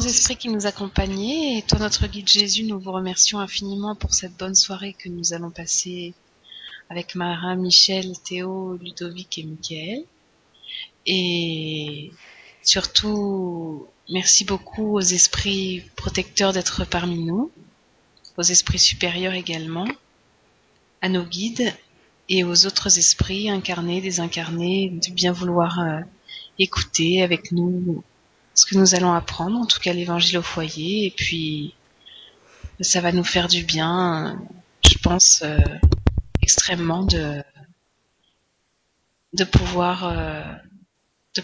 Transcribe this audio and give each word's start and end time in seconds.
esprits 0.00 0.36
qui 0.36 0.48
nous 0.48 0.66
accompagnaient. 0.66 1.58
Et 1.58 1.62
toi, 1.62 1.78
notre 1.78 2.06
guide 2.06 2.28
Jésus, 2.28 2.64
nous 2.64 2.78
vous 2.78 2.92
remercions 2.92 3.38
infiniment 3.38 3.94
pour 3.94 4.14
cette 4.14 4.36
bonne 4.36 4.54
soirée 4.54 4.94
que 4.98 5.08
nous 5.08 5.32
allons 5.32 5.50
passer 5.50 6.14
avec 6.90 7.14
Marin, 7.14 7.56
Michel, 7.56 8.18
Théo, 8.18 8.76
Ludovic 8.82 9.38
et 9.38 9.44
Michael. 9.44 10.04
Et 11.06 12.12
surtout, 12.62 13.86
merci 14.10 14.44
beaucoup 14.44 14.96
aux 14.96 15.00
esprits 15.00 15.82
protecteurs 15.96 16.52
d'être 16.52 16.84
parmi 16.84 17.24
nous, 17.24 17.50
aux 18.36 18.42
esprits 18.42 18.78
supérieurs 18.78 19.34
également, 19.34 19.86
à 21.02 21.08
nos 21.08 21.24
guides 21.24 21.74
et 22.28 22.44
aux 22.44 22.66
autres 22.66 22.98
esprits 22.98 23.50
incarnés, 23.50 24.00
désincarnés, 24.00 24.90
de 24.90 25.12
bien 25.12 25.32
vouloir 25.32 25.80
euh, 25.80 26.00
écouter 26.58 27.22
avec 27.22 27.52
nous 27.52 28.02
ce 28.54 28.66
que 28.66 28.76
nous 28.76 28.94
allons 28.94 29.12
apprendre, 29.12 29.58
en 29.58 29.66
tout 29.66 29.80
cas 29.80 29.92
l'évangile 29.92 30.38
au 30.38 30.42
foyer, 30.42 31.06
et 31.06 31.10
puis 31.10 31.74
ça 32.80 33.00
va 33.00 33.12
nous 33.12 33.24
faire 33.24 33.48
du 33.48 33.64
bien, 33.64 34.40
je 34.88 34.98
pense, 34.98 35.42
euh, 35.42 35.58
extrêmement 36.42 37.04
de 37.04 37.42
de 39.32 39.44
pouvoir 39.44 40.04
euh, 40.04 40.42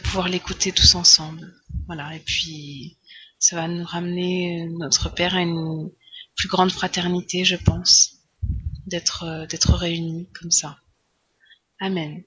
pouvoir 0.05 0.29
l'écouter 0.29 0.73
tous 0.73 0.95
ensemble. 0.95 1.53
Voilà, 1.87 2.15
et 2.15 2.21
puis 2.21 2.97
ça 3.39 3.57
va 3.57 3.67
nous 3.69 3.85
ramener 3.85 4.67
notre 4.79 5.13
Père 5.13 5.35
à 5.35 5.41
une 5.41 5.91
plus 6.37 6.49
grande 6.49 6.71
fraternité, 6.71 7.45
je 7.45 7.57
pense, 7.57 8.19
d'être 8.87 9.25
euh, 9.25 9.47
d'être 9.47 9.75
réunis 9.75 10.29
comme 10.39 10.51
ça. 10.51 10.79
Amen. 11.81 12.23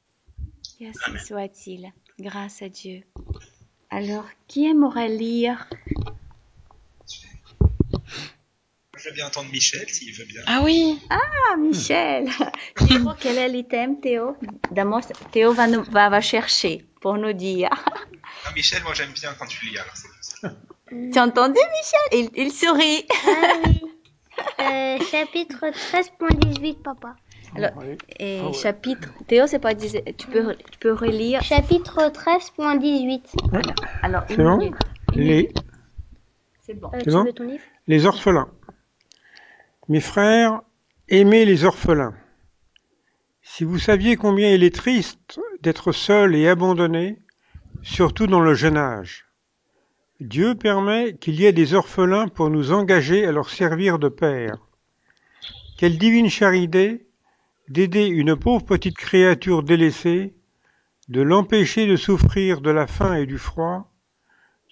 Ainsi 0.81 1.25
soit-il. 1.25 1.91
Grâce 2.19 2.61
à 2.61 2.69
Dieu. 2.69 3.03
Alors, 3.93 4.25
qui 4.47 4.65
aimerait 4.65 5.07
lire? 5.07 5.67
Je 8.97 9.09
veux 9.09 9.13
bien 9.13 9.27
entendre 9.27 9.51
Michel, 9.51 9.87
s'il 9.87 10.11
veut 10.15 10.25
bien. 10.25 10.41
Ah 10.47 10.61
oui 10.63 10.99
Ah, 11.11 11.57
Michel 11.57 12.27
Théo, 12.87 13.11
quel 13.19 13.37
est 13.37 13.49
l'item, 13.49 14.01
Théo? 14.01 14.35
D'abord, 14.71 15.01
Théo 15.31 15.53
va, 15.53 15.67
nous, 15.67 15.83
va, 15.83 16.09
va 16.09 16.21
chercher 16.21 16.87
pour 17.01 17.17
nous 17.17 17.33
dire. 17.33 17.69
Ah, 18.45 18.51
Michel, 18.55 18.81
moi 18.81 18.95
j'aime 18.95 19.11
bien 19.11 19.31
quand 19.37 19.45
tu 19.45 19.63
lis, 19.67 19.77
alors 19.77 19.93
c'est. 19.93 20.49
Tu 21.11 21.19
as 21.19 21.23
entendu, 21.23 21.53
Michel? 21.53 22.29
Il, 22.35 22.45
il 22.45 22.51
sourit. 22.51 23.05
Ah 23.27 23.53
oui. 23.65 23.81
Euh, 24.59 24.99
chapitre 25.11 25.67
13.18, 25.67 26.81
papa. 26.81 27.15
Alors, 27.55 27.71
et 28.19 28.41
chapitre... 28.53 29.09
Théo, 29.27 29.45
c'est 29.47 29.59
pas... 29.59 29.73
dix- 29.73 30.01
Tu 30.17 30.27
peux, 30.27 30.55
tu 30.55 30.79
peux 30.79 30.93
relire 30.93 31.41
Chapitre 31.43 32.01
13.18. 32.11 33.21
Alors, 34.01 34.23
C'est 34.27 34.35
une 34.35 34.43
bon 34.43 34.57
les, 35.15 35.25
minute. 35.43 35.63
C'est 36.61 36.73
bon. 36.73 36.87
Euh, 36.87 36.91
C'est 36.99 37.03
tu 37.03 37.11
bon 37.11 37.23
veux 37.25 37.33
ton 37.33 37.43
livre? 37.43 37.63
Les 37.87 38.05
orphelins. 38.05 38.49
Mes 39.89 39.99
frères, 39.99 40.61
aimez 41.09 41.45
les 41.45 41.65
orphelins. 41.65 42.15
Si 43.41 43.63
vous 43.65 43.77
saviez 43.77 44.15
combien 44.15 44.51
il 44.53 44.63
est 44.63 44.73
triste 44.73 45.39
d'être 45.61 45.91
seul 45.91 46.35
et 46.35 46.47
abandonné, 46.47 47.19
surtout 47.81 48.25
dans 48.27 48.39
le 48.39 48.53
jeune 48.53 48.77
âge. 48.77 49.25
Dieu 50.21 50.55
permet 50.55 51.15
qu'il 51.17 51.35
y 51.35 51.45
ait 51.45 51.51
des 51.51 51.73
orphelins 51.73 52.29
pour 52.29 52.49
nous 52.49 52.71
engager 52.71 53.25
à 53.25 53.31
leur 53.33 53.49
servir 53.49 53.99
de 53.99 54.07
père. 54.07 54.57
Quelle 55.77 55.97
divine 55.97 56.29
charité 56.29 57.05
d'aider 57.69 58.07
une 58.07 58.35
pauvre 58.35 58.65
petite 58.65 58.97
créature 58.97 59.63
délaissée, 59.63 60.33
de 61.09 61.21
l'empêcher 61.21 61.87
de 61.87 61.95
souffrir 61.95 62.61
de 62.61 62.71
la 62.71 62.87
faim 62.87 63.15
et 63.15 63.25
du 63.25 63.37
froid, 63.37 63.91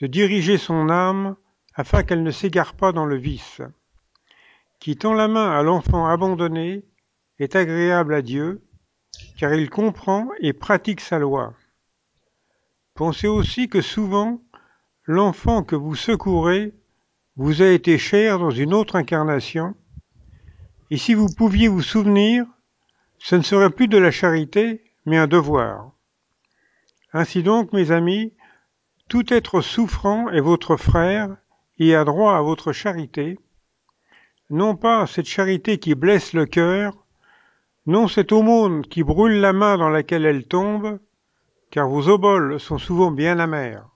de 0.02 0.08
diriger 0.08 0.58
son 0.58 0.89
âme 0.89 1.36
afin 1.75 2.03
qu'elle 2.03 2.23
ne 2.23 2.31
s'égare 2.31 2.73
pas 2.73 2.92
dans 2.92 3.06
le 3.06 3.17
vice. 3.17 3.61
Qui 4.80 4.98
tend 4.98 5.14
la 5.14 5.28
main 5.28 5.52
à 5.52 5.61
l'enfant 5.64 6.08
abandonné 6.08 6.83
est 7.39 7.56
agréable 7.56 8.14
à 8.14 8.22
Dieu, 8.22 8.61
car 9.37 9.54
il 9.54 9.70
comprend 9.70 10.30
et 10.39 10.54
pratique 10.54 11.02
sa 11.02 11.20
loi. 11.20 11.54
Pensez 12.93 13.27
aussi 13.27 13.67
que 13.67 13.82
souvent, 13.82 14.42
l'enfant 15.05 15.64
que 15.64 15.76
vous 15.76 15.95
secourez 15.95 16.73
vous 17.36 17.61
a 17.61 17.67
été 17.67 17.98
cher 17.98 18.39
dans 18.39 18.52
une 18.52 18.73
autre 18.73 18.95
incarnation, 18.95 19.76
et 20.89 20.98
si 20.98 21.14
vous 21.14 21.27
pouviez 21.27 21.67
vous 21.67 21.82
souvenir, 21.82 22.45
ce 23.23 23.36
ne 23.36 23.43
serait 23.43 23.70
plus 23.70 23.87
de 23.87 23.99
la 23.99 24.09
charité, 24.09 24.83
mais 25.05 25.17
un 25.17 25.27
devoir. 25.27 25.92
Ainsi 27.14 27.43
donc, 27.43 27.71
mes 27.71 27.92
amis, 27.92 28.33
tout 29.09 29.32
être 29.32 29.61
souffrant 29.61 30.30
est 30.30 30.42
votre 30.42 30.76
frère 30.76 31.37
et 31.77 31.93
a 31.95 32.04
droit 32.04 32.36
à 32.36 32.42
votre 32.42 32.71
charité, 32.71 33.37
non 34.49 34.76
pas 34.76 35.05
cette 35.05 35.27
charité 35.27 35.77
qui 35.77 35.93
blesse 35.93 36.33
le 36.33 36.48
cœur, 36.48 36.93
non 37.86 38.08
cette 38.08 38.31
aumône 38.31 38.81
qui 38.87 39.04
brûle 39.04 39.39
la 39.39 39.54
main 39.54 39.77
dans 39.77 39.89
laquelle 39.89 40.26
elle 40.26 40.45
tombe, 40.45 40.99
car 41.70 41.87
vos 41.87 42.10
oboles 42.10 42.60
sont 42.60 42.80
souvent 42.80 43.11
bien 43.11 43.37
amères. 43.37 43.87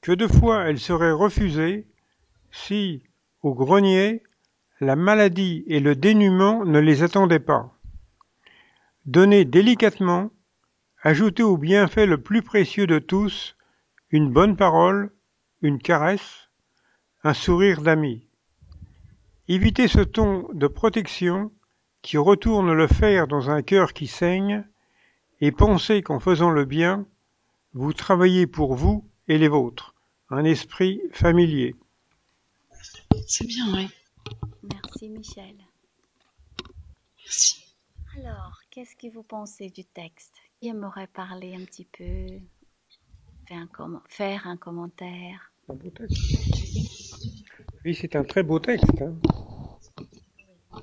Que 0.00 0.12
de 0.12 0.26
fois 0.26 0.64
elle 0.64 0.80
serait 0.80 1.12
refusée 1.12 1.86
si, 2.50 3.04
au 3.42 3.54
grenier, 3.54 4.24
la 4.80 4.96
maladie 4.96 5.62
et 5.68 5.78
le 5.78 5.94
dénuement 5.94 6.64
ne 6.64 6.80
les 6.80 7.04
attendaient 7.04 7.38
pas. 7.38 7.72
Donnez 9.06 9.44
délicatement, 9.44 10.30
ajoutez 11.02 11.42
au 11.42 11.56
bienfait 11.56 12.06
le 12.06 12.22
plus 12.22 12.40
précieux 12.40 12.86
de 12.86 13.00
tous 13.00 13.56
une 14.10 14.30
bonne 14.30 14.56
parole, 14.56 15.10
une 15.60 15.80
caresse, 15.80 16.50
un 17.24 17.34
sourire 17.34 17.82
d'ami. 17.82 18.28
Évitez 19.48 19.88
ce 19.88 20.00
ton 20.00 20.48
de 20.52 20.68
protection 20.68 21.50
qui 22.02 22.16
retourne 22.16 22.72
le 22.72 22.86
fer 22.86 23.26
dans 23.26 23.50
un 23.50 23.62
cœur 23.62 23.92
qui 23.92 24.06
saigne, 24.06 24.64
et 25.40 25.50
pensez 25.50 26.02
qu'en 26.02 26.20
faisant 26.20 26.50
le 26.50 26.64
bien, 26.64 27.04
vous 27.72 27.92
travaillez 27.92 28.46
pour 28.46 28.74
vous 28.76 29.10
et 29.26 29.38
les 29.38 29.48
vôtres, 29.48 29.94
un 30.30 30.44
esprit 30.44 31.00
familier. 31.10 31.74
C'est 33.26 33.46
bien, 33.46 33.74
oui. 33.74 33.88
Merci, 34.62 35.08
Michel. 35.08 35.56
Merci. 37.18 37.71
Alors, 38.16 38.58
qu'est-ce 38.70 38.94
que 38.96 39.12
vous 39.12 39.22
pensez 39.22 39.70
du 39.70 39.84
texte? 39.84 40.34
Qui 40.60 40.68
aimerait 40.68 41.06
parler 41.06 41.54
un 41.54 41.64
petit 41.64 41.86
peu? 41.86 42.38
Faire 43.46 43.58
un, 43.58 43.66
com- 43.66 44.02
faire 44.08 44.46
un 44.46 44.56
commentaire? 44.56 45.52
Un 45.68 45.74
beau 45.74 45.90
texte. 45.90 46.20
Oui, 47.84 47.94
c'est 47.94 48.14
un 48.16 48.24
très 48.24 48.42
beau 48.42 48.58
texte. 48.58 49.00
hein. 49.00 49.14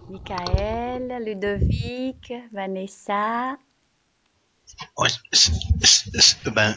Michael, 0.09 1.23
Ludovic, 1.23 2.33
Vanessa. 2.51 3.57
Ouais, 4.97 5.09
c'est- 5.31 5.51
c'est- 5.83 6.19
c'est- 6.19 6.49
ben, 6.51 6.75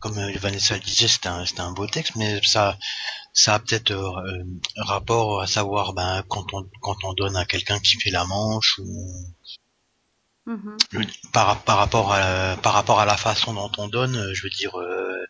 comme 0.00 0.18
euh, 0.18 0.32
Vanessa 0.38 0.74
le 0.74 0.80
disait, 0.80 1.08
c'était 1.08 1.28
un, 1.28 1.44
un 1.58 1.72
beau 1.72 1.86
texte, 1.86 2.16
mais 2.16 2.40
ça, 2.44 2.78
ça 3.32 3.54
a 3.54 3.58
peut-être 3.58 3.90
euh, 3.92 4.20
euh, 4.22 4.44
rapport 4.76 5.40
à 5.40 5.46
savoir 5.46 5.92
ben, 5.92 6.22
quand 6.28 6.52
on 6.54 6.68
quand 6.80 6.96
on 7.04 7.12
donne 7.14 7.36
à 7.36 7.44
quelqu'un 7.44 7.78
qui 7.80 7.98
fait 8.00 8.10
la 8.10 8.24
manche 8.24 8.78
ou 8.78 8.86
Mhm. 10.46 10.78
par 11.34 11.62
par 11.64 11.76
rapport 11.76 12.12
à 12.12 12.56
par 12.62 12.72
rapport 12.72 13.00
à 13.00 13.04
la 13.04 13.18
façon 13.18 13.52
dont 13.52 13.70
on 13.76 13.86
donne, 13.88 14.32
je 14.32 14.42
veux 14.42 14.48
dire, 14.48 14.74
euh, 14.80 15.22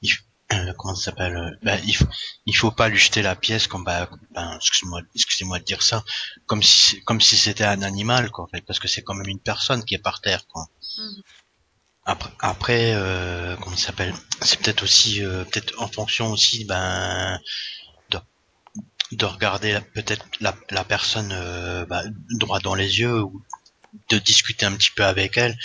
il, 0.00 0.10
euh, 0.52 0.72
comment 0.78 0.94
ça 0.94 1.06
s'appelle 1.10 1.58
ben, 1.62 1.78
il 1.84 1.94
faut 1.94 2.06
il 2.46 2.56
faut 2.56 2.70
pas 2.70 2.88
lui 2.88 2.98
jeter 2.98 3.20
la 3.20 3.36
pièce 3.36 3.66
comme 3.66 3.84
ben, 3.84 4.08
ben, 4.30 4.56
excusez-moi 4.56 5.02
excusez-moi 5.14 5.58
de 5.58 5.64
dire 5.64 5.82
ça 5.82 6.02
comme 6.46 6.62
si 6.62 7.02
comme 7.04 7.20
si 7.20 7.36
c'était 7.36 7.64
un 7.64 7.82
animal 7.82 8.30
quoi 8.30 8.44
en 8.44 8.46
fait 8.48 8.62
parce 8.62 8.78
que 8.78 8.88
c'est 8.88 9.02
quand 9.02 9.14
même 9.14 9.28
une 9.28 9.40
personne 9.40 9.84
qui 9.84 9.94
est 9.94 9.98
par 9.98 10.22
terre 10.22 10.46
quoi. 10.46 10.66
Mhm. 10.98 11.22
Après, 12.06 12.30
après 12.40 12.92
euh, 12.94 13.56
comment 13.56 13.76
ça 13.76 13.86
s'appelle? 13.88 14.14
C'est 14.42 14.60
peut-être 14.60 14.82
aussi, 14.82 15.22
euh, 15.24 15.44
peut-être 15.44 15.80
en 15.82 15.88
fonction 15.88 16.30
aussi, 16.30 16.64
ben, 16.64 17.38
de, 18.10 18.18
de 19.12 19.24
regarder 19.26 19.72
la- 19.72 19.80
peut-être 19.82 20.26
la, 20.40 20.54
la 20.70 20.84
personne 20.84 21.30
euh, 21.32 21.86
bah, 21.86 22.02
droit 22.40 22.60
dans 22.60 22.74
les 22.74 23.00
yeux 23.00 23.22
ou 23.22 23.42
de 24.10 24.18
discuter 24.18 24.66
un 24.66 24.72
petit 24.76 24.90
peu 24.96 25.04
avec 25.04 25.36
elle 25.38 25.56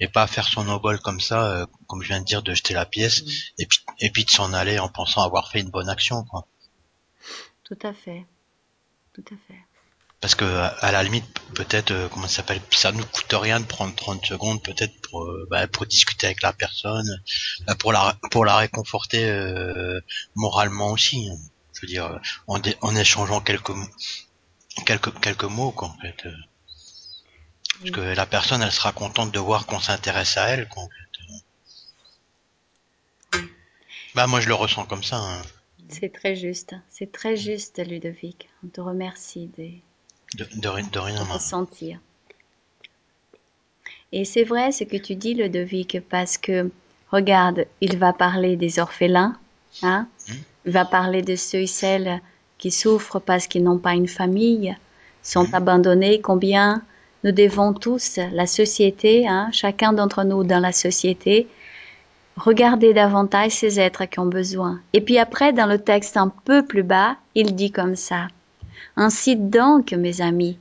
et 0.00 0.08
pas 0.08 0.26
faire 0.26 0.48
son 0.48 0.68
obol 0.68 1.00
comme 1.00 1.20
ça, 1.20 1.52
euh, 1.52 1.66
comme 1.88 2.02
je 2.02 2.08
viens 2.08 2.20
de 2.20 2.26
dire, 2.26 2.42
de 2.42 2.54
jeter 2.54 2.74
la 2.74 2.86
pièce 2.86 3.22
et 3.58 3.66
puis 3.66 3.80
et 4.00 4.10
puis 4.10 4.24
de 4.24 4.30
s'en 4.30 4.52
aller 4.54 4.78
en 4.78 4.88
pensant 4.88 5.22
avoir 5.22 5.50
fait 5.50 5.60
une 5.60 5.70
bonne 5.70 5.88
action, 5.90 6.24
quoi. 6.24 6.46
Tout 7.64 7.78
à 7.82 7.92
fait. 7.92 8.24
Tout 9.14 9.24
à 9.32 9.36
fait. 9.48 9.60
Parce 10.20 10.34
que 10.34 10.44
à 10.44 10.90
la 10.92 11.02
limite, 11.02 11.26
peut-être, 11.54 11.90
euh, 11.92 12.08
comment 12.08 12.26
ça 12.26 12.36
s'appelle, 12.36 12.60
ça 12.70 12.90
nous 12.92 13.04
coûte 13.04 13.32
rien 13.32 13.60
de 13.60 13.64
prendre 13.66 13.94
30 13.94 14.24
secondes, 14.26 14.62
peut-être 14.62 14.98
pour 15.02 15.24
euh, 15.24 15.46
bah, 15.50 15.66
pour 15.68 15.86
discuter 15.86 16.26
avec 16.26 16.42
la 16.42 16.52
personne, 16.52 17.22
bah, 17.66 17.74
pour 17.76 17.92
la 17.92 18.16
pour 18.30 18.44
la 18.44 18.56
réconforter 18.56 19.24
euh, 19.28 20.00
moralement 20.34 20.90
aussi. 20.92 21.28
hein. 21.30 21.36
Je 21.74 21.82
veux 21.82 21.88
dire, 21.88 22.06
euh, 22.06 22.18
en, 22.48 22.60
en 22.80 22.96
échangeant 22.96 23.40
quelques 23.40 23.72
quelques 24.86 25.12
quelques 25.20 25.44
mots, 25.44 25.70
quoi, 25.72 25.88
en 25.88 25.98
fait. 25.98 26.26
euh. 26.26 26.32
Parce 27.78 27.90
que 27.90 28.00
la 28.00 28.26
personne, 28.26 28.62
elle 28.62 28.72
sera 28.72 28.92
contente 28.92 29.32
de 29.32 29.38
voir 29.38 29.66
qu'on 29.66 29.80
s'intéresse 29.80 30.36
à 30.36 30.48
elle, 30.48 30.68
quoi. 30.68 30.82
en 30.82 30.88
fait. 30.88 31.02
Bah 34.14 34.26
moi 34.26 34.40
je 34.40 34.48
le 34.48 34.54
ressens 34.54 34.86
comme 34.86 35.04
ça. 35.04 35.16
hein. 35.18 35.42
C'est 35.88 36.12
très 36.12 36.34
juste. 36.36 36.74
C'est 36.90 37.12
très 37.12 37.36
juste, 37.36 37.78
Ludovic. 37.78 38.48
On 38.64 38.68
te 38.68 38.80
remercie 38.80 39.50
de, 39.56 39.70
De, 40.36 40.46
de, 40.60 40.68
ri- 40.68 40.90
de 40.92 40.98
rien. 40.98 41.22
ressentir. 41.24 41.98
Et 44.12 44.24
c'est 44.24 44.44
vrai 44.44 44.72
ce 44.72 44.84
que 44.84 44.96
tu 44.96 45.14
dis, 45.14 45.34
Ludovic, 45.34 45.98
parce 46.08 46.36
que, 46.38 46.70
regarde, 47.10 47.66
il 47.80 47.96
va 47.98 48.12
parler 48.12 48.56
des 48.56 48.78
orphelins, 48.78 49.36
hein? 49.82 50.06
Il 50.66 50.72
va 50.72 50.84
parler 50.84 51.22
de 51.22 51.36
ceux 51.36 51.60
et 51.60 51.66
celles 51.66 52.20
qui 52.58 52.70
souffrent 52.70 53.20
parce 53.20 53.46
qu'ils 53.46 53.62
n'ont 53.62 53.78
pas 53.78 53.94
une 53.94 54.08
famille, 54.08 54.76
sont 55.22 55.46
abandonnés. 55.54 56.20
Combien 56.20 56.82
nous 57.24 57.32
devons 57.32 57.72
tous, 57.72 58.18
la 58.32 58.46
société, 58.46 59.26
hein, 59.28 59.48
chacun 59.52 59.92
d'entre 59.92 60.24
nous 60.24 60.44
dans 60.44 60.60
la 60.60 60.72
société, 60.72 61.46
regarder 62.36 62.92
davantage 62.94 63.52
ces 63.52 63.78
êtres 63.80 64.04
qui 64.06 64.18
ont 64.18 64.26
besoin. 64.26 64.80
Et 64.92 65.00
puis 65.00 65.18
après, 65.18 65.52
dans 65.52 65.66
le 65.66 65.78
texte 65.78 66.16
un 66.16 66.28
peu 66.28 66.64
plus 66.64 66.82
bas, 66.82 67.16
il 67.34 67.54
dit 67.54 67.70
comme 67.72 67.96
ça. 67.96 68.28
Ainsi 68.96 69.36
donc, 69.36 69.92
mes 69.92 70.20
amis, 70.20 70.58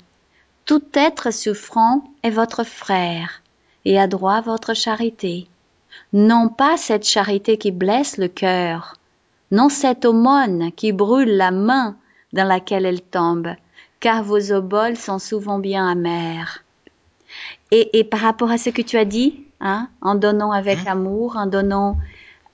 tout 0.65 0.83
être 0.93 1.31
souffrant 1.31 2.03
est 2.23 2.29
votre 2.31 2.63
frère, 2.63 3.41
et 3.85 3.99
a 3.99 4.07
droit 4.07 4.33
à 4.35 4.41
votre 4.41 4.73
charité. 4.73 5.47
Non 6.13 6.49
pas 6.49 6.77
cette 6.77 7.07
charité 7.07 7.57
qui 7.57 7.71
blesse 7.71 8.17
le 8.17 8.27
cœur, 8.27 8.95
non 9.51 9.69
cette 9.69 10.05
aumône 10.05 10.71
qui 10.73 10.91
brûle 10.91 11.37
la 11.37 11.51
main 11.51 11.95
dans 12.33 12.47
laquelle 12.47 12.85
elle 12.85 13.01
tombe, 13.01 13.49
car 13.99 14.23
vos 14.23 14.51
oboles 14.51 14.97
sont 14.97 15.19
souvent 15.19 15.59
bien 15.59 15.87
amères. 15.87 16.63
Et, 17.71 17.97
et 17.99 18.03
par 18.03 18.19
rapport 18.21 18.51
à 18.51 18.57
ce 18.57 18.69
que 18.69 18.81
tu 18.81 18.97
as 18.97 19.05
dit, 19.05 19.43
hein, 19.61 19.87
en 20.01 20.15
donnant 20.15 20.51
avec 20.51 20.81
Mhm. 20.81 20.87
amour, 20.87 21.37
en 21.37 21.45
donnant 21.47 21.97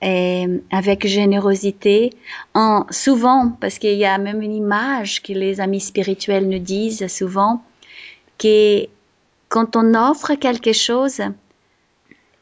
euh, 0.04 0.58
avec 0.72 1.06
générosité, 1.06 2.12
en 2.56 2.86
souvent, 2.90 3.56
parce 3.60 3.78
qu'il 3.78 3.98
y 3.98 4.06
a 4.06 4.18
même 4.18 4.42
une 4.42 4.56
image 4.56 5.22
que 5.22 5.34
les 5.34 5.62
amis 5.62 5.80
spirituels 5.80 6.50
nous 6.50 6.60
disent 6.60 7.08
souvent, 7.08 7.64
que 8.38 8.88
quand 9.50 9.76
on 9.76 9.94
offre 9.94 10.34
quelque 10.36 10.74
chose, 10.74 11.22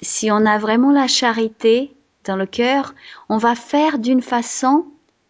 si 0.01 0.31
on 0.31 0.45
a 0.45 0.57
vraiment 0.57 0.91
la 0.91 1.07
charité 1.07 1.91
dans 2.23 2.37
le 2.37 2.45
cœur, 2.45 2.93
on 3.27 3.37
va 3.37 3.55
faire 3.55 3.99
d'une 3.99 4.21
façon 4.21 4.85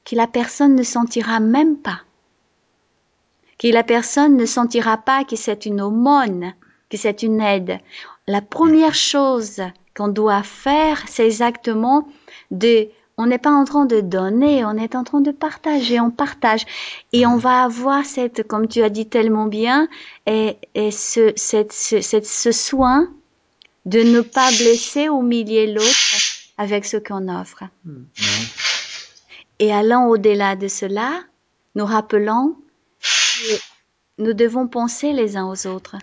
que 0.05 0.15
la 0.15 0.27
personne 0.27 0.75
ne 0.75 0.83
sentira 0.83 1.39
même 1.39 1.77
pas. 1.77 2.01
Que 3.57 3.67
la 3.69 3.83
personne 3.83 4.37
ne 4.37 4.45
sentira 4.45 4.97
pas 4.97 5.23
que 5.23 5.35
c'est 5.35 5.65
une 5.65 5.81
aumône, 5.81 6.53
que 6.89 6.97
c'est 6.97 7.23
une 7.23 7.41
aide. 7.41 7.79
La 8.27 8.41
première 8.41 8.95
chose 8.95 9.61
qu'on 9.95 10.07
doit 10.07 10.43
faire, 10.43 11.03
c'est 11.07 11.25
exactement 11.25 12.07
de, 12.51 12.87
on 13.17 13.25
n'est 13.25 13.37
pas 13.37 13.51
en 13.51 13.65
train 13.65 13.85
de 13.85 13.99
donner, 14.01 14.63
on 14.65 14.77
est 14.77 14.95
en 14.95 15.03
train 15.03 15.21
de 15.21 15.31
partager, 15.31 15.99
on 15.99 16.11
partage. 16.11 16.65
Et 17.13 17.25
on 17.25 17.37
va 17.37 17.63
avoir 17.63 18.05
cette, 18.05 18.47
comme 18.47 18.67
tu 18.67 18.81
as 18.81 18.89
dit 18.89 19.07
tellement 19.07 19.45
bien, 19.47 19.87
et, 20.25 20.57
et 20.75 20.91
ce, 20.91 21.33
cette, 21.35 21.73
ce, 21.73 22.01
cette- 22.01 22.25
ce 22.25 22.51
soin 22.51 23.09
de 23.85 23.99
ne 24.01 24.21
pas 24.21 24.49
blesser, 24.51 25.05
humilier 25.07 25.67
l'autre 25.67 25.87
avec 26.57 26.85
ce 26.85 26.97
qu'on 26.97 27.27
offre. 27.29 27.63
Mhm. 27.85 28.05
Et 29.59 29.73
allant 29.73 30.07
au-delà 30.07 30.55
de 30.55 30.67
cela, 30.67 31.21
nous 31.75 31.85
rappelons 31.85 32.55
que 33.01 33.59
nous 34.23 34.33
devons 34.33 34.67
penser 34.67 35.11
les 35.13 35.35
uns 35.37 35.45
aux 35.45 35.67
autres. 35.67 35.97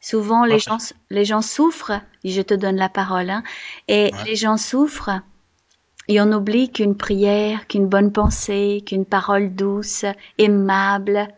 Souvent, 0.00 0.44
les 0.44 0.54
Ouais. 0.54 0.58
gens, 0.60 0.78
les 1.10 1.24
gens 1.24 1.42
souffrent, 1.42 2.00
je 2.24 2.42
te 2.42 2.54
donne 2.54 2.76
la 2.76 2.88
parole, 2.88 3.30
hein, 3.30 3.42
et 3.88 4.12
Ouais. 4.12 4.24
les 4.24 4.36
gens 4.36 4.56
souffrent, 4.56 5.20
et 6.08 6.20
on 6.20 6.32
oublie 6.32 6.70
qu'une 6.70 6.96
prière, 6.96 7.66
qu'une 7.66 7.88
bonne 7.88 8.12
pensée, 8.12 8.82
qu'une 8.86 9.04
parole 9.04 9.54
douce, 9.54 10.04
aimable, 10.38 11.28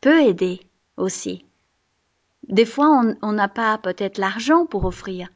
peut 0.00 0.22
aider 0.22 0.60
aussi. 0.96 1.44
Des 2.48 2.66
fois, 2.66 3.02
on- 3.22 3.32
n'a 3.32 3.48
pas 3.48 3.76
peut-être 3.78 4.18
l'argent 4.18 4.66
pour 4.66 4.84
offrir, 4.84 5.28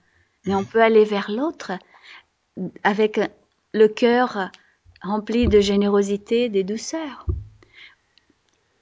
mais 0.46 0.54
on 0.54 0.64
peut 0.64 0.82
aller 0.82 1.04
vers 1.04 1.30
l'autre 1.30 1.72
avec 2.84 3.20
le 3.72 3.88
cœur 3.88 4.50
rempli 5.02 5.48
de 5.48 5.60
générosité, 5.60 6.48
de 6.48 6.62
douceur. 6.62 7.26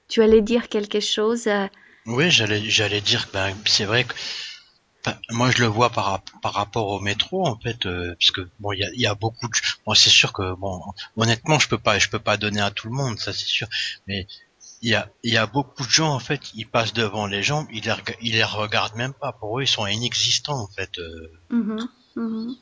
Tu 0.07 0.21
allais 0.21 0.41
dire 0.41 0.69
quelque 0.69 0.99
chose 0.99 1.47
euh, 1.47 1.67
Oui, 2.05 2.29
j'allais 2.29 2.61
j'allais 2.61 3.01
dire 3.01 3.27
que 3.27 3.33
ben, 3.33 3.53
c'est 3.65 3.85
vrai 3.85 4.03
que 4.03 4.13
enfin, 5.05 5.17
moi 5.29 5.51
je 5.51 5.59
le 5.59 5.67
vois 5.67 5.89
par, 5.89 6.05
rap- 6.05 6.29
par 6.41 6.53
rapport 6.53 6.87
au 6.87 6.99
métro 6.99 7.45
en 7.47 7.57
fait 7.59 7.85
euh, 7.85 8.15
parce 8.19 8.31
que 8.31 8.49
bon 8.59 8.71
il 8.73 8.79
y 8.79 8.83
a, 8.83 8.89
il 8.93 9.01
y 9.01 9.07
a 9.07 9.15
beaucoup 9.15 9.47
de 9.47 9.53
bon 9.85 9.93
c'est 9.93 10.09
sûr 10.09 10.33
que 10.33 10.53
bon 10.55 10.81
honnêtement 11.17 11.59
je 11.59 11.67
peux 11.69 11.77
pas 11.77 11.99
je 11.99 12.09
peux 12.09 12.19
pas 12.19 12.37
donner 12.37 12.61
à 12.61 12.71
tout 12.71 12.87
le 12.87 12.93
monde 12.93 13.17
ça 13.19 13.31
c'est 13.33 13.45
sûr 13.47 13.67
mais 14.07 14.27
il 14.81 14.89
y 14.91 14.95
a 14.95 15.09
y 15.23 15.37
a 15.37 15.45
beaucoup 15.45 15.83
de 15.85 15.89
gens 15.89 16.13
en 16.13 16.19
fait 16.19 16.41
ils 16.53 16.65
passent 16.67 16.93
devant 16.93 17.27
les 17.27 17.43
gens 17.43 17.67
ils 17.71 17.83
les 17.83 17.93
ils 18.21 18.33
les 18.33 18.43
regardent 18.43 18.95
même 18.95 19.13
pas 19.13 19.31
pour 19.33 19.59
eux 19.59 19.63
ils 19.63 19.67
sont 19.67 19.85
inexistants 19.87 20.59
en 20.59 20.67
fait 20.67 20.97
euh. 20.99 21.31
mhm, 21.49 21.87
mhm. 22.15 22.55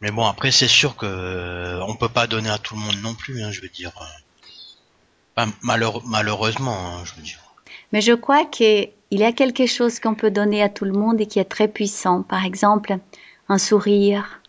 mais 0.00 0.10
bon 0.10 0.26
après 0.26 0.50
c'est 0.50 0.68
sûr 0.68 0.96
que 0.96 1.06
euh, 1.06 1.82
on 1.86 1.96
peut 1.96 2.08
pas 2.08 2.26
donner 2.26 2.50
à 2.50 2.58
tout 2.58 2.74
le 2.74 2.80
monde 2.80 3.00
non 3.02 3.14
plus 3.14 3.42
hein, 3.42 3.50
je 3.50 3.60
veux 3.60 3.68
dire 3.68 3.92
Enfin, 5.36 5.50
malheure- 5.62 6.04
malheureusement 6.06 6.96
hein, 6.98 7.04
je 7.04 7.14
veux 7.14 7.22
dire 7.22 7.38
Mais 7.92 8.00
je 8.00 8.12
crois 8.12 8.44
qu'il 9.12 9.20
y 9.20 9.24
a 9.24 9.32
quelque 9.32 9.66
chose 9.66 10.00
qu'on 10.00 10.14
peut 10.14 10.30
donner 10.30 10.62
à 10.62 10.70
tout 10.70 10.86
le 10.86 10.92
monde 10.92 11.20
et 11.20 11.26
qui 11.26 11.38
est 11.38 11.44
très 11.44 11.68
puissant. 11.68 12.22
Par 12.22 12.46
exemple, 12.46 12.96
un 13.50 13.58
sourire, 13.58 14.40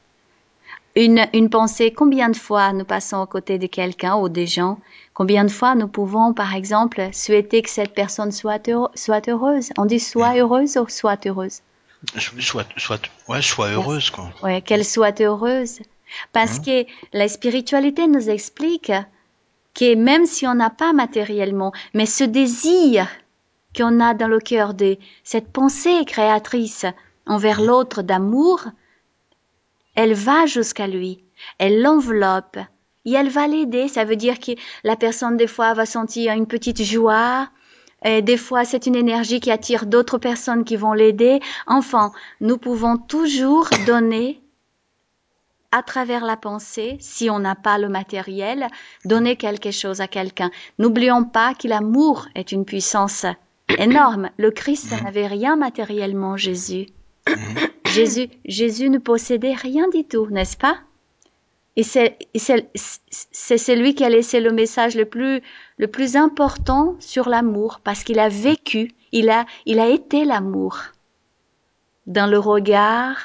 une, 0.96 1.28
une 1.34 1.50
pensée. 1.50 1.92
Combien 1.92 2.30
de 2.30 2.38
fois 2.38 2.72
nous 2.72 2.86
passons 2.86 3.18
aux 3.18 3.26
côtés 3.26 3.58
de 3.58 3.68
quelqu'un 3.68 4.16
ou 4.16 4.30
des 4.30 4.48
gens? 4.48 4.80
Combien 5.14 5.44
de 5.44 5.52
fois 5.52 5.76
nous 5.76 5.90
pouvons, 5.90 6.34
par 6.34 6.56
exemple, 6.56 7.10
souhaiter 7.12 7.62
que 7.62 7.70
cette 7.70 7.94
personne 7.94 8.32
soit, 8.32 8.66
soit 8.96 9.28
heureuse? 9.28 9.72
On 9.78 9.84
dit 9.86 10.00
soit 10.00 10.38
heureuse 10.38 10.78
ou 10.78 10.88
soit 10.88 11.28
heureuse? 11.28 11.60
Soit 12.40 12.66
soit 12.78 13.02
ouais 13.28 13.42
soit 13.42 13.68
heureuse 13.68 14.12
quoi 14.12 14.30
Ouais, 14.44 14.62
qu'elle 14.62 14.86
soit 14.86 15.20
heureuse. 15.20 15.80
Parce 16.32 16.60
Mhm. 16.60 16.66
que 16.66 16.86
la 17.12 17.28
spiritualité 17.28 18.08
nous 18.08 18.30
explique 18.30 18.94
que 19.76 19.96
même 19.96 20.26
si 20.26 20.48
on 20.48 20.54
n'a 20.56 20.70
pas 20.70 20.94
matériellement, 20.94 21.74
mais 21.94 22.06
ce 22.06 22.24
désir 22.24 23.10
qu'on 23.76 24.00
a 24.00 24.14
dans 24.14 24.28
le 24.28 24.40
cœur 24.40 24.74
de 24.74 24.98
cette 25.24 25.52
pensée 25.52 26.06
créatrice 26.06 26.86
envers 27.26 27.62
l'autre 27.62 28.02
d'amour, 28.02 28.66
elle 29.96 30.14
va 30.14 30.46
jusqu'à 30.46 30.88
lui, 30.88 31.24
elle 31.60 31.82
l'enveloppe 31.82 32.58
et 33.06 33.14
elle 33.14 33.30
va 33.30 33.48
l'aider. 33.48 33.88
Ça 33.88 34.06
veut 34.06 34.16
dire 34.16 34.40
que 34.40 34.52
la 34.84 34.96
personne 34.96 35.38
des 35.38 35.48
fois 35.48 35.74
va 35.74 35.86
sentir 35.86 36.34
une 36.34 36.48
petite 36.48 36.84
joie, 36.84 37.50
et 38.04 38.22
des 38.22 38.38
fois 38.38 38.66
c'est 38.66 38.86
une 38.86 38.96
énergie 38.96 39.40
qui 39.40 39.52
attire 39.52 39.86
d'autres 39.86 40.18
personnes 40.18 40.64
qui 40.64 40.76
vont 40.76 40.94
l'aider. 40.94 41.40
Enfin, 41.68 42.12
nous 42.42 42.58
pouvons 42.58 42.98
toujours 42.98 43.70
donner 43.86 44.42
à 45.72 45.82
travers 45.82 46.24
la 46.24 46.38
pensée, 46.38 46.98
si 47.00 47.32
on 47.32 47.40
n'a 47.40 47.56
pas 47.56 47.80
le 47.80 47.90
matériel, 47.90 48.68
donner 49.06 49.38
quelque 49.38 49.72
chose 49.72 50.02
à 50.02 50.08
quelqu'un. 50.08 50.52
N'oublions 50.78 51.24
pas 51.24 51.56
que 51.56 51.68
l'amour 51.68 52.28
est 52.36 52.52
une 52.52 52.64
puissance 52.64 53.26
énorme. 53.78 54.30
Le 54.38 54.52
Christ 54.52 54.92
n'avait 55.04 55.28
rien 55.28 55.56
matériellement, 55.56 56.38
Jésus. 56.38 56.88
Jésus, 57.86 58.30
Jésus 58.46 58.90
ne 58.90 58.98
possédait 58.98 59.54
rien 59.54 59.88
du 59.90 60.04
tout, 60.04 60.28
n'est-ce 60.28 60.58
pas? 60.58 60.78
Et 61.76 61.84
c'est 61.84 62.18
celui 63.58 63.96
qui 63.96 64.04
a 64.04 64.10
laissé 64.10 64.40
le 64.40 64.52
message 64.52 64.96
le 64.96 65.06
plus, 65.06 65.42
le 65.78 65.88
plus 65.88 66.16
important 66.16 66.96
sur 67.00 67.30
l'amour, 67.30 67.80
parce 67.84 68.04
qu'il 68.04 68.20
a 68.20 68.30
vécu, 68.30 68.92
il 69.12 69.30
a, 69.30 69.46
il 69.66 69.80
a 69.80 69.88
été 69.88 70.24
l'amour. 70.24 70.78
Dans 72.06 72.28
le 72.28 72.38
regard, 72.38 73.16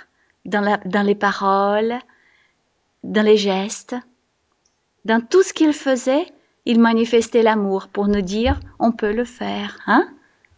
dans, 0.47 0.63
la, 0.63 0.79
dans 0.79 1.03
les 1.03 1.15
paroles, 1.15 1.99
dans 3.05 3.25
les 3.25 3.37
gestes, 3.37 3.97
dans 5.05 5.21
tout 5.21 5.43
ce 5.43 5.53
qu'il 5.53 5.75
faisait, 5.75 6.27
il 6.65 6.81
manifestait 6.81 7.43
l'amour 7.43 7.89
pour 7.89 8.09
nous 8.09 8.23
dire 8.23 8.61
on 8.79 8.93
peut 8.93 9.13
le 9.13 9.25
faire, 9.25 9.79
hein? 9.87 10.09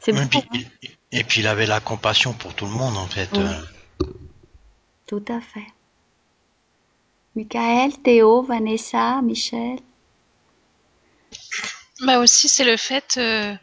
C'est 0.00 0.12
Et 0.12 0.24
beau, 0.24 0.42
puis, 0.50 0.66
hein 0.66 0.88
et, 1.12 1.24
puis 1.24 1.40
il 1.40 1.46
avait 1.46 1.66
la 1.66 1.80
compassion 1.80 2.32
pour 2.32 2.54
tout 2.54 2.64
le 2.66 2.72
monde 2.72 2.96
en 2.96 3.06
fait. 3.06 3.28
Oui. 3.32 3.40
euh. 3.40 4.06
Tout 5.06 5.24
à 5.28 5.40
fait. 5.40 5.66
Michael, 7.36 7.92
Théo, 8.02 8.42
Vanessa, 8.42 9.20
Michel. 9.22 9.78
Bah 12.06 12.18
aussi, 12.18 12.48
c'est 12.48 12.64
le 12.64 12.76
fait, 12.76 13.16
euh, 13.18 13.54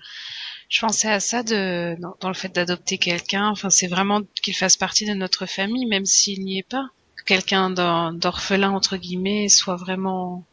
je 0.69 0.79
pensais 0.81 1.09
à 1.11 1.19
ça 1.19 1.41
de, 1.43 1.95
dans, 1.99 2.15
dans 2.19 2.27
le 2.27 2.33
fait 2.35 2.49
d'adopter 2.49 2.97
quelqu'un. 2.97 3.47
Enfin, 3.49 3.69
c'est 3.69 3.87
vraiment 3.87 4.21
qu'il 4.43 4.55
fasse 4.55 4.77
partie 4.77 5.05
de 5.05 5.13
notre 5.13 5.45
famille, 5.47 5.85
même 5.87 6.05
s'il 6.05 6.43
n'y 6.43 6.59
est 6.59 6.69
pas. 6.69 6.87
Que 7.17 7.23
Quelqu'un 7.23 7.69
d'or- 7.71 8.13
d'orphelin 8.13 8.71
entre 8.71 8.95
guillemets 8.97 9.49
soit 9.49 9.75
vraiment, 9.75 10.43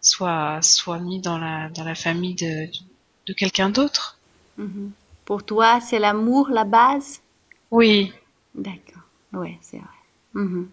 soit, 0.00 0.60
soit 0.62 0.98
mis 0.98 1.20
dans 1.20 1.38
la 1.38 1.68
dans 1.70 1.84
la 1.84 1.94
famille 1.94 2.34
de 2.34 2.68
de 3.26 3.32
quelqu'un 3.32 3.68
d'autre. 3.70 4.18
Mhm. 4.56 4.92
Pour 5.26 5.44
toi, 5.44 5.80
c'est 5.80 5.98
l'amour 5.98 6.48
la 6.48 6.64
base? 6.64 7.20
Oui, 7.70 8.12
D'accord. 8.54 9.02
Ouais, 9.34 9.58
c'est 9.60 9.76
vrai. 9.76 9.86
Mhm. 10.32 10.70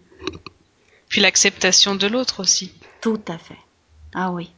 Puis 1.08 1.20
l'acceptation 1.20 1.94
de 1.96 2.06
l'autre 2.06 2.40
aussi. 2.40 2.72
Tout 3.02 3.20
à 3.28 3.36
fait. 3.36 3.58
Ah 4.14 4.30
oui. 4.32 4.50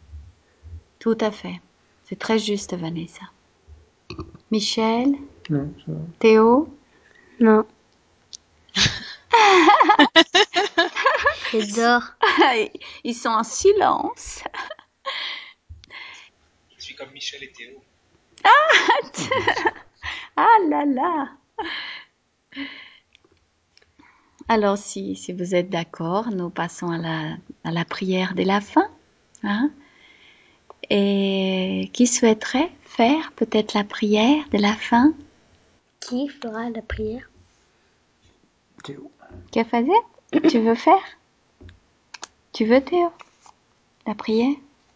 Tout 1.00 1.18
à 1.20 1.32
fait. 1.32 1.60
C'est 2.04 2.18
très 2.18 2.38
juste, 2.38 2.74
Vanessa. 2.76 3.22
Michel, 4.52 5.14
Non, 5.50 5.72
ça 5.84 5.92
va. 5.92 5.98
Théo, 6.20 6.68
Non. 7.40 7.66
J'adore. 11.52 12.02
ils 13.02 13.14
sont 13.14 13.28
en 13.30 13.42
silence. 13.42 14.42
Je 16.78 16.84
suis 16.84 16.94
comme 16.94 17.10
Michel 17.12 17.42
et 17.42 17.50
Théo. 17.52 17.82
Ah 18.44 18.50
là 20.68 20.84
là. 20.84 21.28
Alors, 24.48 24.78
si, 24.78 25.16
si 25.16 25.32
vous 25.32 25.54
êtes 25.54 25.70
d'accord, 25.70 26.30
nous 26.30 26.50
passons 26.50 26.90
à 26.90 26.98
la, 26.98 27.36
à 27.64 27.70
la 27.72 27.84
prière 27.84 28.34
de 28.34 28.42
la 28.42 28.60
fin. 28.60 28.88
hein. 29.42 29.70
Et 30.88 31.90
qui 31.92 32.06
souhaiterait 32.06 32.70
faire 32.84 33.32
peut-être 33.32 33.74
la 33.74 33.82
prière 33.82 34.48
de 34.50 34.58
la 34.58 34.74
fin? 34.74 35.12
Qui 36.00 36.28
fera 36.28 36.70
la 36.70 36.82
prière? 36.82 37.28
Théo. 38.84 39.10
Faisait? 39.52 40.48
Tu 40.48 40.60
veux 40.60 40.74
faire? 40.76 41.02
Tu 42.52 42.66
veux, 42.66 42.80
Théo 42.80 43.10
La 44.06 44.14
prière? 44.14 44.54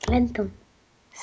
Là-dedans. 0.09 0.49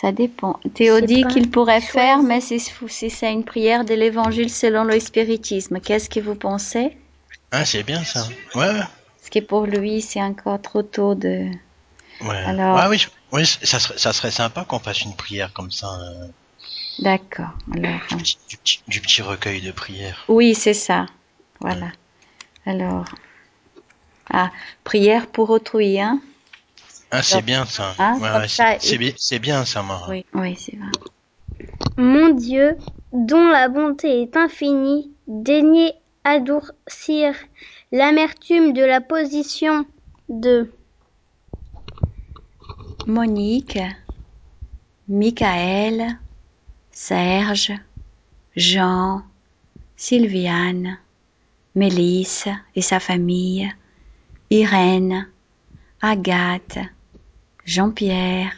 Ça 0.02 0.12
dépend. 0.12 0.60
Théo 0.76 0.98
C'est 1.00 1.06
dit 1.08 1.22
pas 1.24 1.30
qu'il 1.30 1.50
pourrait 1.50 1.80
choisi. 1.82 1.92
faire, 1.92 2.22
mais 2.24 2.40
si, 2.42 2.60
si 2.60 3.10
c'est 3.10 3.32
une 3.34 3.44
prière 3.44 3.84
de 3.84 3.94
l'évangile 3.96 4.50
selon 4.50 4.84
le 4.84 5.00
spiritisme, 5.00 5.80
qu'est-ce 5.80 6.10
que 6.10 6.20
vous 6.20 6.36
pensez? 6.36 6.96
Ah, 7.52 7.66
c'est 7.66 7.84
bien 7.84 8.04
ça. 8.04 8.28
Ouais. 8.56 8.68
Parce 8.78 9.30
que 9.32 9.40
pour 9.40 9.66
lui, 9.66 10.02
c'est 10.02 10.22
encore 10.22 10.62
trop 10.62 10.84
tôt 10.84 11.16
de... 11.16 11.48
Ouais. 12.22 12.44
Alors- 12.46 12.76
Ouais, 12.78 12.88
oui, 12.90 12.98
je- 13.00 13.08
oui, 13.32 13.46
ça 13.46 13.80
serait, 13.80 13.98
ça 13.98 14.14
serait 14.14 14.32
sympa 14.32 14.66
qu'on 14.66 14.80
fasse 14.80 15.02
une 15.02 15.16
prière 15.16 15.52
comme 15.54 15.72
ça, 15.72 15.88
euh, 16.00 16.28
D'accord. 17.00 17.50
Alors, 17.74 18.00
du, 18.10 18.18
petit, 18.18 18.38
du 18.50 18.58
petit- 18.58 18.82
du 18.88 19.02
petit 19.02 19.22
recueil 19.22 19.62
de 19.62 19.72
prières. 19.72 20.26
oui, 20.28 20.54
c'est 20.56 20.74
ça. 20.74 21.06
Voilà. 21.60 21.88
Alors, 22.66 23.06
ah, 24.32 24.52
prière 24.84 25.28
pour 25.28 25.50
autrui, 25.52 26.00
hein 26.00 26.20
Ah, 27.12 27.24
c'est 27.24 27.42
bien 27.42 27.66
ça. 27.66 27.96
hein, 28.00 28.20
Ouais, 28.20 28.30
comme 28.30 28.42
ouais, 28.42 28.48
ça, 28.48 28.76
c'est 28.80 28.88
c'est 28.90 28.96
il- 28.96 29.00
bien, 29.00 29.12
c'est 29.18 29.40
bien 29.40 29.66
ça, 29.66 29.82
Mara. 29.84 30.10
Oui, 30.10 30.26
oui, 30.34 30.56
c'est 30.56 30.76
vrai. 30.76 30.92
Mon 31.98 32.30
Dieu, 32.30 32.78
dont 33.12 33.48
la 33.50 33.70
bonté 33.70 34.22
est 34.22 34.38
infinie, 34.38 35.12
daignez 35.28 35.94
adoucir 36.24 37.34
l'amertume 37.92 38.74
de 38.74 38.84
la 38.84 39.02
position 39.02 39.86
de 40.30 40.72
Monique, 43.08 43.80
Michael, 45.08 46.20
Serge, 46.92 47.74
Jean, 48.56 49.24
Sylviane, 49.96 51.00
Mélisse 51.76 52.48
et 52.76 52.82
sa 52.82 53.00
famille, 53.00 53.72
Irène, 54.50 55.28
Agathe, 56.02 56.80
Jean-Pierre, 57.68 58.54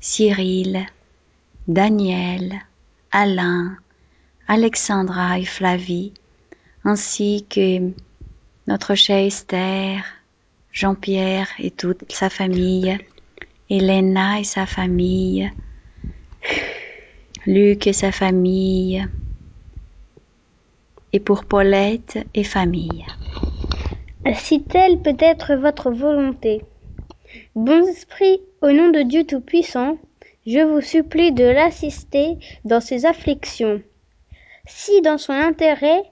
Cyril, 0.00 0.86
Daniel, 1.68 2.54
Alain, 3.12 3.76
Alexandra 4.48 5.38
et 5.38 5.44
Flavie, 5.44 6.14
ainsi 6.82 7.44
que 7.50 7.92
notre 8.66 8.94
chère 8.94 9.26
Esther, 9.26 10.02
Jean-Pierre 10.72 11.48
et 11.58 11.70
toute 11.70 12.10
sa 12.10 12.30
famille, 12.30 12.96
Elena 13.68 14.40
et 14.40 14.44
sa 14.44 14.64
famille, 14.64 15.52
Luc 17.44 17.86
et 17.86 17.92
sa 17.92 18.10
famille, 18.10 19.06
et 21.12 21.20
pour 21.20 21.44
Paulette 21.44 22.26
et 22.32 22.44
famille. 22.44 23.04
Si 24.34 24.64
telle 24.64 25.02
peut 25.02 25.18
être 25.20 25.56
votre 25.56 25.90
volonté. 25.90 26.64
Bon 27.56 27.88
esprit, 27.88 28.42
au 28.60 28.70
nom 28.70 28.90
de 28.90 29.00
Dieu 29.00 29.24
Tout-Puissant, 29.24 29.96
je 30.46 30.58
vous 30.58 30.82
supplie 30.82 31.32
de 31.32 31.42
l'assister 31.42 32.36
dans 32.66 32.82
ses 32.82 33.06
afflictions. 33.06 33.80
Si 34.66 35.00
dans 35.00 35.16
son 35.16 35.32
intérêt, 35.32 36.02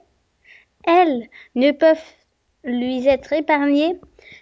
elles 0.87 1.29
ne 1.53 1.69
peuvent 1.69 2.01
lui 2.63 3.07
être 3.07 3.31
épargnées, 3.31 3.95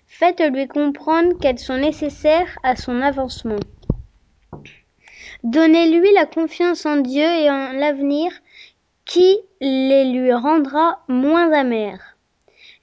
faites-lui 0.08 0.70
comprendre 0.70 1.38
qu'elles 1.42 1.60
sont 1.60 1.78
nécessaires 1.78 2.58
à 2.64 2.78
son 2.78 3.02
avancement. 3.02 3.60
Donnez-lui 5.44 6.10
la 6.14 6.26
confiance 6.26 6.86
en 6.86 6.96
Dieu 6.96 7.26
et 7.26 7.50
en 7.50 7.74
l'avenir 7.74 8.32
qui 9.04 9.40
les 9.60 10.06
lui 10.06 10.32
rendra 10.32 11.04
moins 11.10 11.52
amères. 11.52 12.13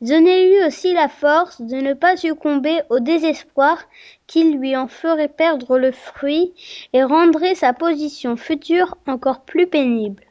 Donnez-lui 0.00 0.64
aussi 0.66 0.95
la 0.95 1.09
force 1.09 1.61
de 1.61 1.76
ne 1.76 1.92
pas 1.92 2.16
succomber 2.16 2.80
au 2.88 3.00
désespoir 3.00 3.78
qui 4.26 4.45
lui 4.52 4.75
en 4.75 4.88
ferait 4.88 5.28
perdre 5.28 5.78
le 5.78 5.92
fruit 5.92 6.54
et 6.95 7.02
rendrait 7.02 7.54
sa 7.54 7.73
position 7.75 8.37
future 8.37 8.97
encore 9.07 9.45
plus 9.45 9.66
pénible. 9.66 10.25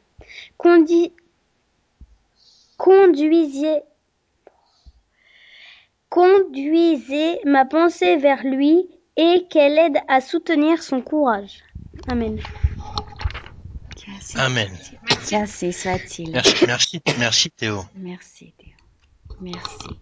Condi- 0.58 1.12
Conduisez, 2.76 3.82
conduisez 6.08 7.38
ma 7.44 7.64
pensée 7.66 8.16
vers 8.16 8.42
lui 8.42 8.88
et 9.16 9.46
qu'elle 9.50 9.78
aide 9.78 9.98
à 10.08 10.20
soutenir 10.22 10.82
son 10.82 11.02
courage. 11.02 11.58
Amen. 12.08 12.38
Amen. 14.36 14.68
soit-il. 15.72 16.32
Merci, 16.32 16.66
merci, 16.66 17.00
merci 17.18 17.50
Théo. 17.50 17.82
Merci. 17.94 18.54
Merci. 19.40 20.00